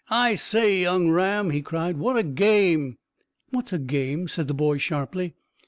"I 0.09 0.33
say, 0.33 0.81
young 0.81 1.11
Ram," 1.11 1.51
he 1.51 1.61
cried, 1.61 1.97
"what 1.97 2.17
a 2.17 2.23
game!" 2.23 2.97
"What's 3.51 3.71
a 3.71 3.77
game?" 3.77 4.27
said 4.27 4.47
the 4.47 4.53
boy 4.55 4.79
sharply. 4.79 5.35